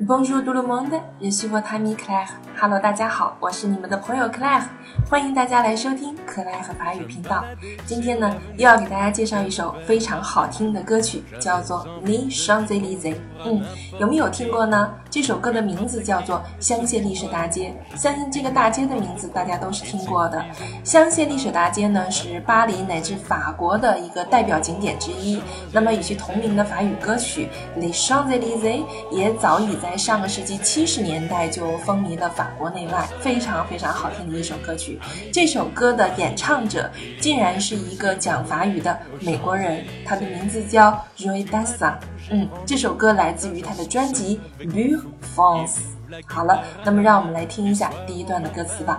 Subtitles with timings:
[0.00, 0.92] Bonjour tout le monde,
[1.22, 2.40] je suis votre ami Claire.
[2.62, 4.62] Hello，大家好，我是你们的朋友 Claire，
[5.10, 7.44] 欢迎大家来收听克莱和法语频道。
[7.84, 13.14] 今天呢，又要给大家介绍一首非常好听的歌曲，叫做《Les Champs Élysées》。
[13.44, 13.60] 嗯，
[13.98, 14.94] 有没有听过呢？
[15.10, 20.42] 这首歌的名字叫做《香榭丽舍大街》，相信这个大街的名字大家都是听过的。
[20.84, 25.42] 香榭丽舍大街呢，是巴黎乃至法国的一个代表景点之一。
[25.72, 27.48] 那么，与其同名的法语歌曲
[27.80, 34.98] 《Les Champs Élysées》也早已在上个世纪七十年代就风靡了法国内外，非常非常好听的一首歌曲。
[35.32, 41.98] 这首歌的演唱者竟然是一个讲法语的美国人，他的名字叫 Roy d a s a。
[42.30, 45.00] 嗯，这首歌来自于他的专辑《Blue
[45.34, 45.78] France》。
[46.26, 48.98] 好了，那么让我们来听一下第一段的歌词吧。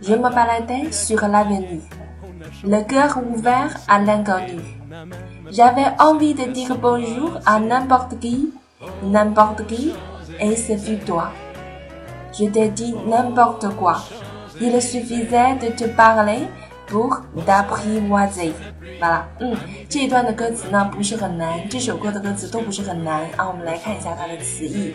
[0.00, 1.80] Je me baladais sur l'avenue,
[2.62, 4.60] le cœur ouvert à l'inconnu.
[5.50, 8.52] J'avais envie de dire bonjour à n'importe qui,
[9.02, 9.94] n'importe qui,
[10.38, 11.32] et ce fut toi.
[12.32, 14.02] Je t'ai dit n'importe quoi.
[14.60, 16.46] Il suffisait de te parler
[16.86, 18.52] pour d'apprivoiser.
[19.00, 19.56] 完了，嗯，
[19.88, 23.46] 这一段的歌词呢不是很难，这首歌的歌词都不是很难啊。
[23.48, 24.94] 我们来看一下它的词义。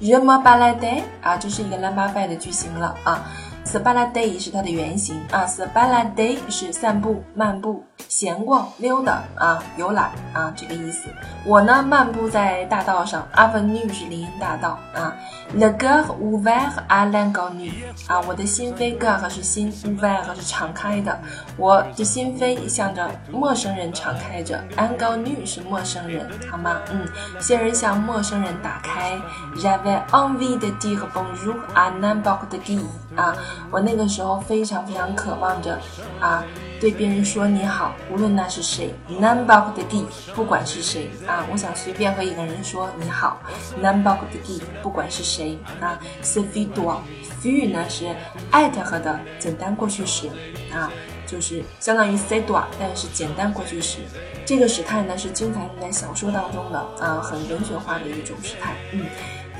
[0.00, 3.24] Je me baladais 啊，这是一个 l a m b a f 的句型了啊。
[3.64, 5.46] s b a l a d a y 是它的原型啊。
[5.46, 11.08] s b a l a d a y 是散步、漫步、闲逛、溜达啊、游览啊这个意思。
[11.46, 15.16] 我呢漫步在大道上，Avenue 是林荫大道啊。
[15.54, 17.72] Le cœur ouvert à l'inconnu
[18.08, 21.18] 啊，我的心扉 cœur 是心，ouvert 是敞开的，
[21.56, 24.62] 我的心扉向着陌生人敞开着。
[24.76, 26.82] Inconnu 是陌生人，好吗？
[26.90, 27.08] 嗯，
[27.40, 29.18] 先人向陌生人打开。
[29.56, 32.78] J'avais envie de dire bonjour à n'importe qui
[33.16, 33.34] 啊，
[33.70, 35.78] 我那个时候非常非常渴望着
[36.20, 36.44] 啊，
[36.82, 38.92] 对别人说你好，无论那是谁。
[39.08, 43.40] N'importe qui 不管是谁啊，我想随便和一个人说你好。
[43.80, 45.96] N'importe qui 不管是谁啊。
[46.24, 48.08] C'est f i t o f u 呢是
[48.50, 50.28] 艾特和的简单过去时
[50.72, 50.90] 啊，
[51.24, 53.98] 就是相当于 c'est toi，但是简单过去时。
[54.44, 58.74] 这个时态呢是经常用在小说当中的啊，很文学化的一种时态。
[58.92, 59.06] 嗯。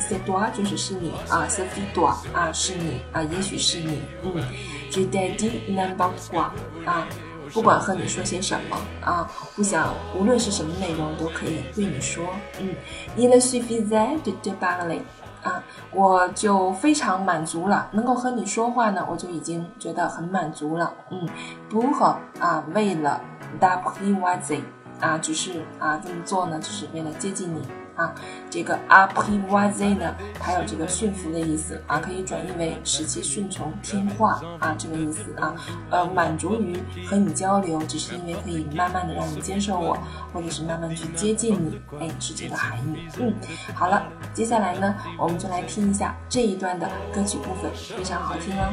[0.08, 1.64] Ce do 就是是你啊，c'est
[1.94, 4.42] toi 啊是你啊，也许是你，嗯
[4.90, 6.50] ，Je t'ai dit n'importe quoi
[6.84, 7.06] 啊，
[7.52, 12.24] 不管和你说些什么啊，不想无论是什么内容都可以对你说，
[12.60, 12.74] 嗯
[13.16, 15.00] ，Il suffisait de te parler
[15.42, 21.28] 啊，我就非常满足了，能够和你说话呢，我就已经觉得很满足了，嗯
[21.70, 23.20] ，pour 啊为了
[23.60, 24.60] d'apprivoiser
[25.00, 27.62] 啊，只是啊这么做呢，只是为了接近你。
[28.02, 28.14] 啊，
[28.50, 35.54] 这个 a p r i v o i s e 呢，它有这个驯服的意思啊，可以转译为使其顺从听话啊，这个意思啊。
[35.90, 36.76] 呃，满足于
[37.06, 39.96] 和你交流，只是因为可以慢慢的让你接受我，
[40.32, 43.08] 或者是慢慢去接近你，哎，是这个含义。
[43.18, 43.34] 嗯，
[43.74, 44.02] 好了，
[44.34, 48.72] 接下来呢，我们就来听一下这一段的歌曲部分，非常好听哦。